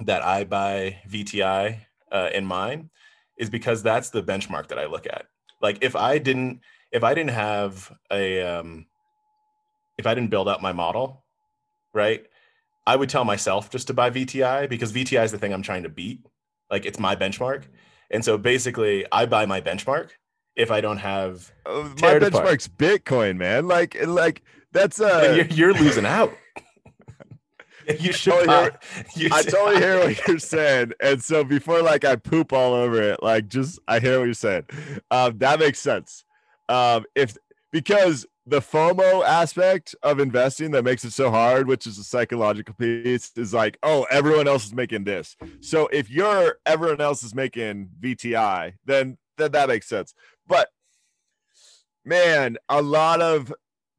[0.01, 1.79] that I buy VTI
[2.11, 2.89] uh, in mine
[3.37, 5.25] is because that's the benchmark that I look at.
[5.61, 8.85] Like if I didn't if I didn't have a um
[9.97, 11.23] if I didn't build out my model,
[11.93, 12.25] right?
[12.85, 15.83] I would tell myself just to buy VTI because VTI is the thing I'm trying
[15.83, 16.21] to beat.
[16.69, 17.63] Like it's my benchmark.
[18.11, 20.09] And so basically I buy my benchmark
[20.55, 22.45] if I don't have Uh, my it apart.
[22.45, 23.67] benchmark's Bitcoin, man.
[23.67, 24.41] Like, like
[24.71, 26.31] that's uh you're, you're losing out.
[28.01, 28.31] You should.
[28.33, 30.91] totally buy- hear- you I totally hear what you're saying.
[30.99, 34.33] And so before like I poop all over it, like just I hear what you're
[34.33, 34.63] saying.
[35.09, 36.25] Um, that makes sense.
[36.67, 37.37] Um, if
[37.71, 42.73] because the FOMO aspect of investing that makes it so hard, which is a psychological
[42.75, 45.35] piece, is like, oh, everyone else is making this.
[45.59, 50.13] So if you're everyone else is making VTI, then then that makes sense.
[50.47, 50.69] But
[52.05, 53.53] man, a lot of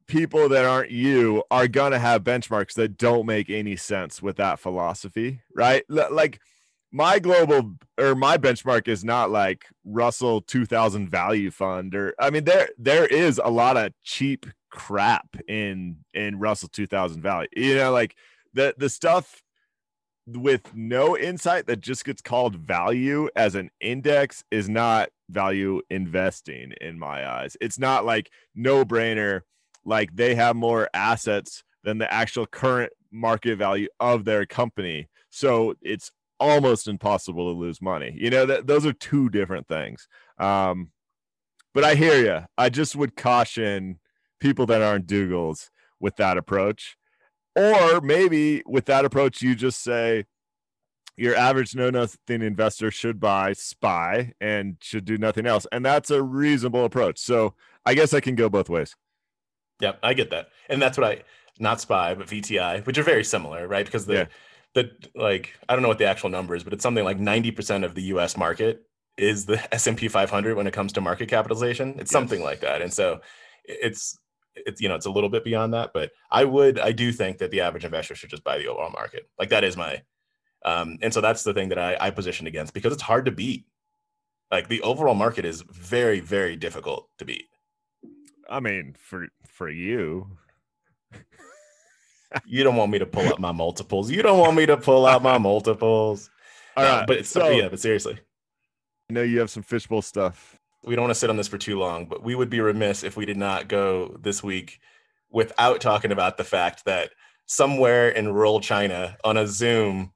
[0.07, 4.59] people that aren't you are to have benchmarks that don't make any sense with that
[4.59, 5.83] philosophy, right?
[5.87, 6.41] Like
[6.91, 12.45] my global or my benchmark is not like Russell 2000 value fund or I mean
[12.45, 17.47] there there is a lot of cheap crap in in Russell 2000 value.
[17.55, 18.15] You know like
[18.53, 19.43] the the stuff
[20.27, 26.73] with no insight that just gets called value as an index is not value investing
[26.81, 27.57] in my eyes.
[27.61, 29.41] It's not like no brainer
[29.85, 35.07] like they have more assets than the actual current market value of their company.
[35.29, 38.13] So it's almost impossible to lose money.
[38.15, 40.07] You know, that those are two different things.
[40.37, 40.91] Um,
[41.73, 42.45] but I hear you.
[42.57, 43.99] I just would caution
[44.39, 46.97] people that aren't Dougals with that approach.
[47.55, 50.25] Or maybe with that approach, you just say
[51.17, 55.67] your average know nothing investor should buy SPY and should do nothing else.
[55.71, 57.19] And that's a reasonable approach.
[57.19, 58.95] So I guess I can go both ways.
[59.81, 61.23] Yep, I get that, and that's what I
[61.57, 63.85] not spy but VTI, which are very similar, right?
[63.85, 64.25] Because the Yeah.
[64.73, 67.51] The like I don't know what the actual number is, but it's something like ninety
[67.51, 68.37] percent of the U.S.
[68.37, 68.83] market
[69.17, 71.95] is the S and P 500 when it comes to market capitalization.
[71.99, 73.19] It's something like that, and so
[73.65, 74.17] it's
[74.55, 77.37] it's you know it's a little bit beyond that, but I would I do think
[77.39, 79.29] that the average investor should just buy the overall market.
[79.37, 80.01] Like that is my,
[80.65, 83.31] um, and so that's the thing that I I position against because it's hard to
[83.31, 83.65] beat.
[84.51, 87.45] Like the overall market is very very difficult to beat.
[88.49, 90.37] I mean, for for you,
[92.45, 94.11] You don't want me to pull up my multiples.
[94.11, 96.29] You don't want me to pull out my multiples.
[96.77, 97.07] All right, right.
[97.07, 98.19] but it's so yeah, but seriously,
[99.09, 100.57] I know you have some fishbowl stuff.
[100.83, 103.03] we don't want to sit on this for too long, but we would be remiss
[103.03, 104.79] if we did not go this week
[105.31, 107.11] without talking about the fact that
[107.45, 110.13] somewhere in rural China on a Zoom,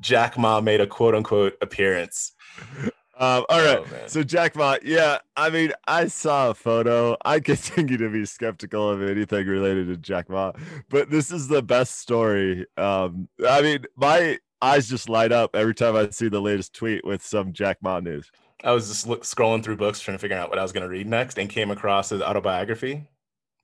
[0.00, 2.32] Jack Ma made a quote unquote appearance.
[3.18, 3.78] Um, all right.
[3.80, 7.16] Oh, so Jack Ma, yeah, I mean, I saw a photo.
[7.24, 10.52] I continue to be skeptical of anything related to Jack Ma,
[10.88, 12.64] but this is the best story.
[12.76, 17.04] Um, I mean, my eyes just light up every time I see the latest tweet
[17.04, 18.30] with some Jack Ma news.
[18.62, 20.82] I was just look, scrolling through books trying to figure out what I was going
[20.82, 23.08] to read next and came across his autobiography.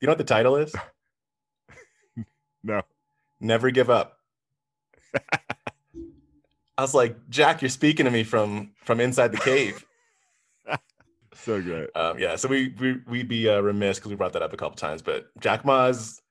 [0.00, 0.74] You know what the title is?
[2.66, 2.80] No.
[3.40, 4.16] Never Give Up.
[6.76, 9.84] I was like, Jack, you're speaking to me from from inside the cave.
[11.36, 11.90] So great.
[11.94, 14.56] Um, yeah, so we, we we'd be uh, remiss because we brought that up a
[14.56, 16.22] couple times, but Jack Ma's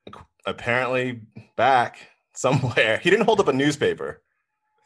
[0.44, 1.20] apparently
[1.56, 1.98] back
[2.34, 2.98] somewhere.
[3.02, 4.22] He didn't hold up a newspaper,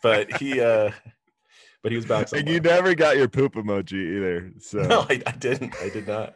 [0.02, 0.90] but he uh,
[1.82, 2.40] but he was back somewhere.
[2.40, 4.52] And you never got your poop emoji either.
[4.58, 5.74] So No, I, I didn't.
[5.80, 6.34] I did not.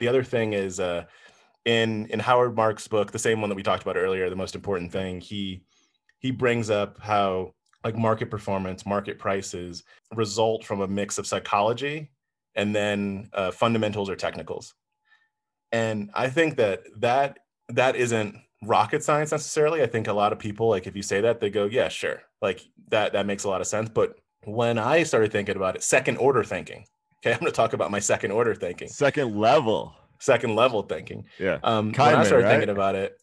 [0.00, 1.04] The other thing is uh,
[1.64, 4.54] in in Howard Mark's book, the same one that we talked about earlier, the most
[4.54, 5.62] important thing, he
[6.18, 7.54] he brings up how
[7.84, 12.10] like market performance, market prices result from a mix of psychology
[12.54, 14.74] and then uh, fundamentals or technicals.
[15.70, 19.82] And I think that that that isn't rocket science necessarily.
[19.82, 22.22] I think a lot of people like if you say that they go, yeah, sure.
[22.40, 25.82] Like that that makes a lot of sense, but when I started thinking about it,
[25.82, 26.84] second order thinking.
[27.18, 29.94] Okay, I'm going to talk about my second order thinking, second level.
[30.18, 31.24] second level thinking.
[31.38, 31.58] Yeah.
[31.62, 32.50] Um, when I started right?
[32.52, 33.18] thinking about it,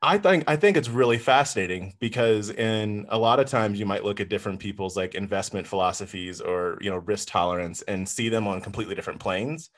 [0.00, 4.04] I think I think it's really fascinating because in a lot of times you might
[4.04, 8.46] look at different people's like investment philosophies or you know risk tolerance and see them
[8.46, 9.70] on completely different planes.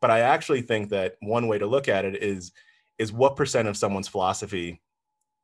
[0.00, 2.52] But I actually think that one way to look at it is
[2.98, 4.80] is what percent of someone's philosophy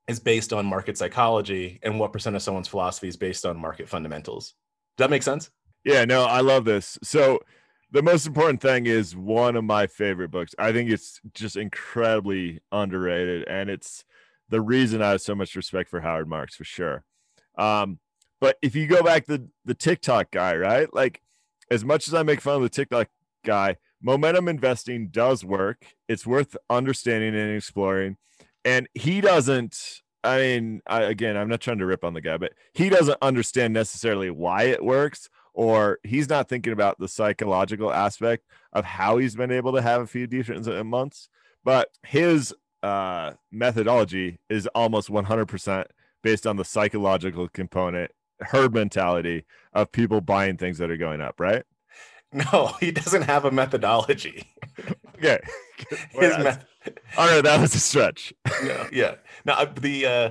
[0.09, 3.89] is based on market psychology and what percent of someone's philosophy is based on market
[3.89, 4.55] fundamentals.
[4.97, 5.51] Does that make sense?
[5.85, 6.99] Yeah, no, I love this.
[7.05, 7.39] So
[7.93, 10.55] the most important thing is one of my favorite books.
[10.59, 14.05] I think it's just incredibly underrated, and it's
[14.55, 17.03] the reason I have so much respect for Howard Marks for sure.
[17.59, 17.99] Um,
[18.41, 20.95] but if you go back to the TikTok guy, right?
[20.95, 21.21] Like,
[21.73, 23.09] as much as I make fun of the TikTok
[23.45, 25.87] guy, momentum investing does work.
[26.09, 28.17] It's worth understanding and exploring.
[28.65, 30.03] And he doesn't.
[30.23, 33.19] I mean, I, again, I'm not trying to rip on the guy, but he doesn't
[33.21, 39.19] understand necessarily why it works, or he's not thinking about the psychological aspect of how
[39.19, 41.29] he's been able to have a few decent months.
[41.65, 45.87] But his uh, methodology is almost 100%
[46.23, 51.41] based on the psychological component, herd mentality of people buying things that are going up,
[51.41, 51.65] right?
[52.33, 54.53] No, he doesn't have a methodology.
[55.17, 55.39] Okay.
[56.11, 56.65] His meth-
[57.17, 58.35] All right, that was a stretch.
[58.65, 59.15] no, yeah.
[59.45, 60.31] Now uh, the uh,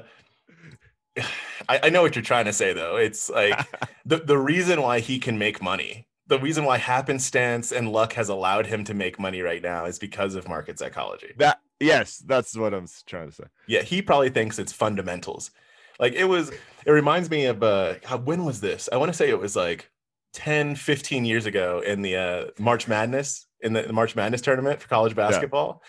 [1.69, 2.97] I, I know what you're trying to say though.
[2.97, 3.57] It's like
[4.05, 8.27] the, the reason why he can make money, the reason why happenstance and luck has
[8.27, 11.31] allowed him to make money right now is because of market psychology.
[11.37, 13.43] That yes, that's what I'm trying to say.
[13.67, 15.51] Yeah, he probably thinks it's fundamentals.
[15.99, 16.51] Like it was,
[16.85, 18.89] it reminds me of uh when was this?
[18.91, 19.89] I want to say it was like
[20.33, 24.81] 10, 15 years ago in the uh March Madness, in the, the March Madness tournament
[24.81, 25.81] for college basketball.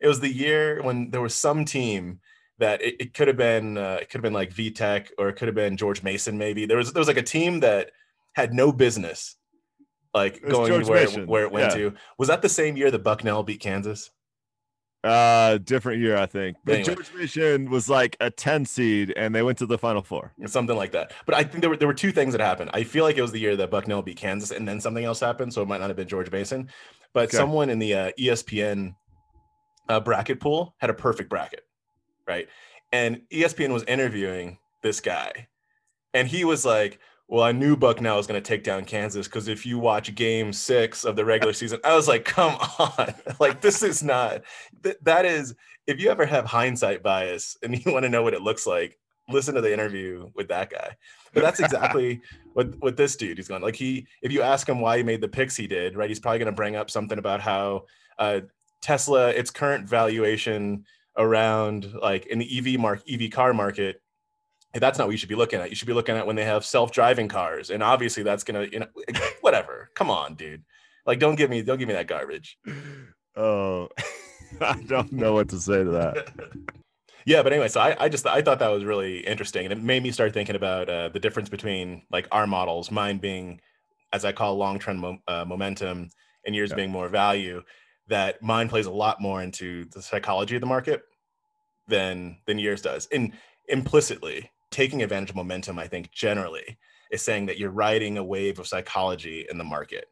[0.00, 2.20] It was the year when there was some team
[2.58, 5.34] that it, it could have been uh, it could have been like VTech or it
[5.34, 6.66] could have been George Mason maybe.
[6.66, 7.90] There was there was like a team that
[8.34, 9.36] had no business
[10.14, 11.90] like going where it, where it went yeah.
[11.90, 11.94] to.
[12.18, 14.10] Was that the same year that Bucknell beat Kansas?
[15.08, 16.56] Uh, different year, I think.
[16.64, 16.94] But Anyway.
[16.94, 20.32] George Mason was like a 10 seed, and they went to the Final Four.
[20.46, 21.12] something like that.
[21.26, 22.70] But I think there were there were two things that happened.
[22.74, 25.20] I feel like it was the year that Bucknell beat Kansas, and then something else
[25.20, 25.52] happened.
[25.54, 26.68] So it might not have been George Mason,
[27.14, 27.36] but Okay.
[27.36, 28.94] someone in the uh, ESPN
[29.88, 31.64] uh, bracket pool had a perfect bracket,
[32.26, 32.48] right?
[32.92, 35.48] And ESPN was interviewing this guy,
[36.14, 36.98] and he was like.
[37.30, 40.50] Well, I knew Bucknell was going to take down Kansas because if you watch Game
[40.50, 43.14] Six of the regular season, I was like, "Come on!
[43.40, 44.42] like this is not
[44.82, 45.54] th- that is
[45.86, 48.98] if you ever have hindsight bias and you want to know what it looks like,
[49.28, 50.96] listen to the interview with that guy.
[51.34, 52.22] But that's exactly
[52.54, 55.20] what what this dude he's going like he if you ask him why he made
[55.20, 56.08] the picks he did, right?
[56.08, 57.84] He's probably going to bring up something about how
[58.18, 58.40] uh,
[58.80, 60.84] Tesla its current valuation
[61.18, 64.00] around like in the EV mark EV car market
[64.74, 65.70] that's not what you should be looking at.
[65.70, 68.80] You should be looking at when they have self-driving cars, and obviously that's gonna, you
[68.80, 68.86] know,
[69.40, 69.90] whatever.
[69.94, 70.62] Come on, dude.
[71.06, 72.58] Like, don't give me, don't give me that garbage.
[73.40, 73.88] Oh,
[74.60, 76.28] I don't know what to say to that.
[77.24, 79.80] yeah but anyway so I, I just i thought that was really interesting and it
[79.80, 83.60] made me start thinking about uh, the difference between like our models mine being
[84.12, 86.08] as i call long term mo- uh, momentum
[86.44, 86.76] and yours Yeah.
[86.76, 87.62] being more value
[88.08, 91.02] that mine plays a lot more into the psychology of the market
[91.86, 93.32] than than yours does and
[93.68, 96.78] implicitly taking advantage of momentum i think generally
[97.10, 100.06] is saying that you're riding a wave of psychology in the market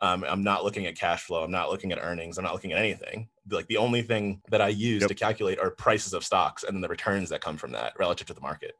[0.00, 2.72] um, i'm not looking at cash flow i'm not looking at earnings i'm not looking
[2.72, 5.08] at anything like the only thing that i use Yep.
[5.08, 8.26] to calculate are prices of stocks and then the returns that come from that relative
[8.26, 8.74] to the market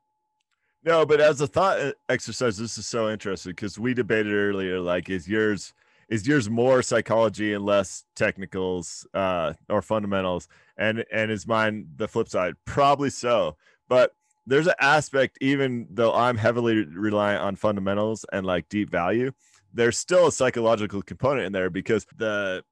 [0.84, 4.80] No, but as a thought uh, exercise, this is so interesting because we debated earlier.
[4.80, 5.72] Like, is yours
[6.08, 12.08] is yours more psychology and less technicals uh, or fundamentals, and and is mine the
[12.08, 12.54] flip side?
[12.64, 13.56] Probably so.
[13.88, 14.12] But
[14.46, 19.32] there's an aspect, even though I'm heavily reliant on fundamentals and like deep value,
[19.72, 22.64] there's still a psychological component in there because the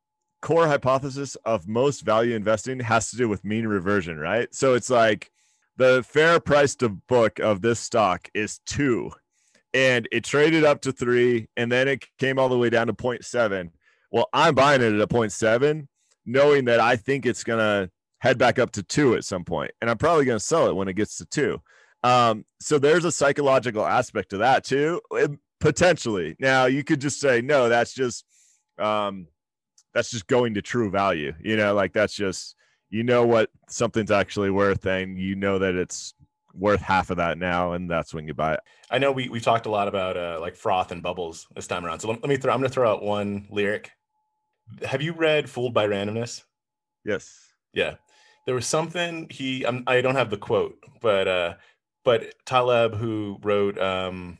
[0.43, 4.55] core hypothesis of most value investing has to do with mean reversion, right?
[4.55, 5.31] So it's like
[5.77, 9.13] the fair price to book of this stock is two
[9.73, 12.93] and it traded up to three and then it came all the way down to
[12.93, 13.71] 0.7
[14.11, 15.87] well i'm buying it at a 0.7
[16.27, 19.71] knowing that i think it's going to head back up to two at some point
[19.81, 21.61] and i'm probably going to sell it when it gets to two.
[22.03, 25.29] Um, so there's a psychological aspect to that too eh,
[25.59, 26.35] potentially.
[26.39, 28.25] Now you could just say no that's just
[28.79, 29.27] um,
[29.93, 32.57] that's just going to true value you know like that's just
[32.89, 36.15] you know what something's actually worth and you know that it's
[36.55, 38.61] worth half of that now and that's when you buy it.
[38.91, 41.85] I know we, we've talked a lot about uh, like froth and bubbles this time
[41.85, 43.93] around so let, let me throw i'm going to throw out one lyric.
[44.85, 46.43] Have you read fooled by randomness?
[47.05, 47.51] Yes.
[47.73, 47.95] Yeah,
[48.51, 49.65] there was something he.
[49.65, 51.55] I'm, I don't have the quote, but uh,
[52.05, 54.39] but Taleb, who wrote um,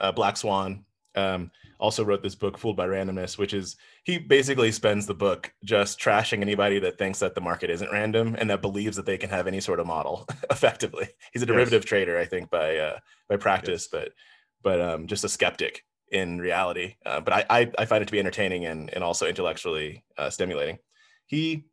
[0.00, 4.72] uh, Black Swan, um, also wrote this book, Fooled by Randomness, which is he basically
[4.72, 8.60] spends the book just trashing anybody that thinks that the market isn't random and that
[8.60, 11.06] believes that they can have any sort of model effectively.
[11.32, 11.54] He's a Yes.
[11.54, 14.08] derivative trader, I think, by uh, by practice, but
[14.64, 16.96] but um, just a skeptic in reality.
[17.06, 20.28] Uh, but I, I I find it to be entertaining and and also intellectually uh,
[20.28, 20.78] stimulating.
[21.26, 21.66] He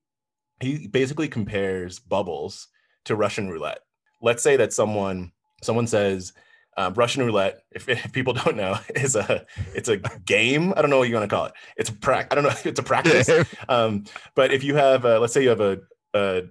[0.62, 2.68] he basically compares bubbles
[3.06, 3.80] to Russian roulette.
[4.22, 5.32] Let's say that someone
[5.64, 6.34] someone says
[6.78, 7.62] um, Russian roulette.
[7.72, 9.46] If, if people don't know, is a
[9.76, 10.74] it's a game.
[10.76, 11.54] I don't know what you want to call it.
[11.78, 12.28] It's a prac.
[12.32, 12.54] I don't know.
[12.66, 13.30] It's a practice.
[13.70, 15.80] Um, but if you have, uh, let's say you have a,
[16.14, 16.44] a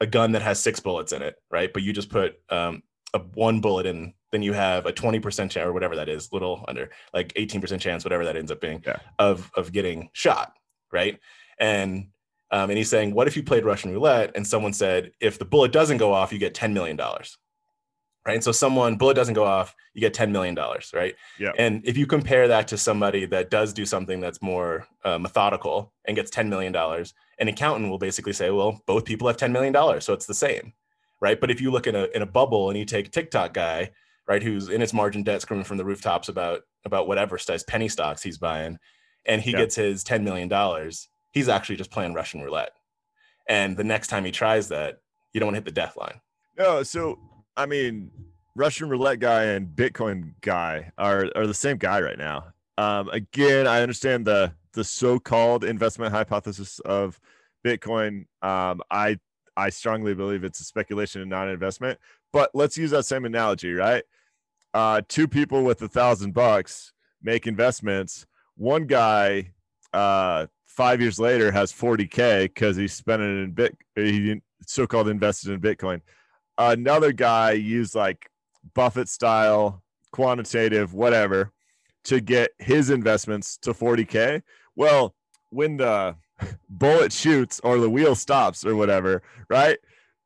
[0.00, 1.72] a gun that has six bullets in it, right?
[1.72, 2.82] But you just put um,
[3.14, 6.32] a one bullet in, then you have a twenty percent chance, or whatever that is,
[6.32, 8.96] little under like eighteen percent chance, whatever that ends up being, Yeah.
[9.18, 10.52] of of getting shot,
[10.92, 11.18] right?
[11.58, 12.08] And
[12.50, 15.44] um, and he's saying, what if you played Russian roulette and someone said, if the
[15.44, 17.36] bullet doesn't go off, you get ten million dollars,
[18.26, 18.34] right?
[18.34, 21.14] And so someone bullet doesn't go off, you get ten million dollars, right?
[21.38, 21.52] Yeah.
[21.58, 25.92] And if you compare that to somebody that does do something that's more uh, methodical
[26.04, 29.52] and gets ten million dollars, an accountant will basically say, well, both people have ten
[29.52, 30.72] million dollars, so it's the same,
[31.20, 31.40] right?
[31.40, 33.90] But if you look in a in a bubble and you take TikTok guy,
[34.28, 37.88] right, who's in his margin debt screaming from the rooftops about about whatever size penny
[37.88, 38.78] stocks he's buying,
[39.26, 39.58] and he Yeah.
[39.58, 42.70] gets his ten million dollars, he's actually just playing Russian roulette.
[43.48, 45.00] And the next time he tries that,
[45.34, 46.20] you don't want to hit the death line.
[46.56, 47.18] no so
[47.56, 48.10] i mean
[48.56, 52.52] Russian roulette guy and Bitcoin guy are are the same guy right now.
[52.78, 57.18] Um, again, I understand the the so-called investment hypothesis of
[57.66, 58.26] Bitcoin.
[58.42, 59.18] Um, I
[59.56, 61.98] I strongly believe it's a speculation and not an investment.
[62.32, 64.04] But let's use that same analogy, right?
[64.72, 68.24] Uh, two people with a thousand bucks make investments.
[68.56, 69.52] One guy,
[69.92, 73.76] uh, five years later, has 40k because he spent it in bit.
[73.94, 76.00] He so-called invested in Bitcoin.
[76.58, 78.30] Another guy used like
[78.74, 81.52] Buffett style, quantitative, whatever,
[82.04, 84.42] to get his investments to 40k.
[84.76, 85.14] Well,
[85.50, 86.16] when the
[86.68, 89.78] bullet shoots or the wheel stops or whatever, right?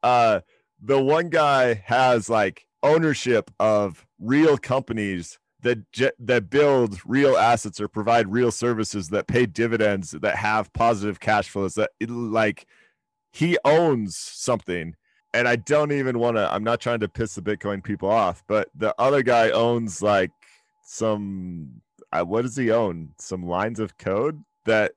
[0.02, 0.40] Uh,
[0.82, 5.78] the one guy has like ownership of real companies that
[6.18, 11.48] that build real assets or provide real services that pay dividends that have positive cash
[11.48, 12.66] flows that like
[13.32, 14.94] he owns something
[15.34, 18.42] and i don't even want to i'm not trying to piss the bitcoin people off
[18.46, 20.30] but the other guy owns like
[20.84, 21.68] some
[22.12, 24.92] uh, what does he own some lines of code that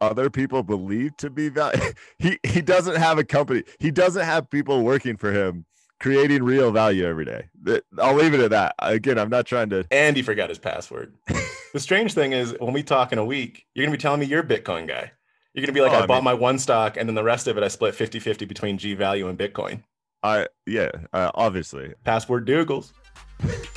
[0.00, 1.80] other people believe to be value.
[2.18, 3.62] he he doesn't have a company.
[3.78, 5.64] He doesn't have people working for him
[6.00, 7.48] creating real value every day.
[7.98, 8.74] I'll leave it at that.
[8.78, 9.86] Again, I'm not trying to.
[9.90, 11.14] And he forgot his password.
[11.72, 14.26] the strange thing is, when we talk in a week, you're gonna be telling me
[14.26, 15.12] you're a Bitcoin guy.
[15.54, 17.24] You're gonna be like, oh, I, I, bought mean, my one stock, and then the
[17.24, 19.82] rest of it I split 50-50 between G value and Bitcoin.
[20.22, 21.94] I yeah, uh, obviously.
[22.04, 22.92] Password Dougals.